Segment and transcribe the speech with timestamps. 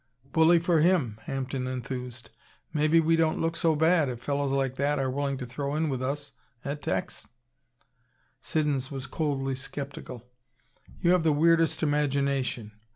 [0.31, 2.31] "Bully for him!" Hampden enthused.
[2.73, 5.89] "Maybe we don't look so bad, if fellows like that are willing to throw in
[5.89, 6.31] with us,
[6.65, 7.27] eh, Tex?"
[8.41, 10.25] Siddons was coldly skeptical.
[11.01, 12.71] "You have the weirdest imagination.